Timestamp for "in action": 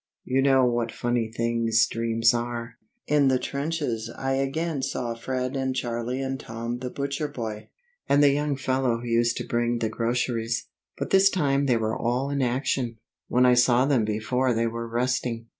12.31-12.97